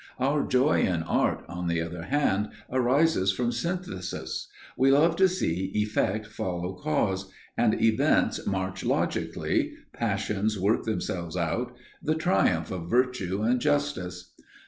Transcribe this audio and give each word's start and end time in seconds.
Our 0.17 0.47
joy 0.47 0.79
in 0.81 1.03
art, 1.03 1.45
on 1.47 1.67
the 1.67 1.79
other 1.79 2.01
hand, 2.01 2.49
arises 2.71 3.31
from 3.31 3.51
synthesis; 3.51 4.47
we 4.75 4.89
love 4.89 5.15
to 5.17 5.27
see 5.29 5.69
effect 5.75 6.25
follow 6.25 6.73
cause, 6.73 7.29
and 7.55 7.79
events 7.79 8.47
march 8.47 8.83
logically, 8.83 9.73
passions 9.93 10.57
work 10.57 10.85
themselves 10.85 11.37
out, 11.37 11.75
the 12.01 12.15
triumph 12.15 12.71
of 12.71 12.89
virtue 12.89 13.43
and 13.43 13.61
justice. 13.61 14.33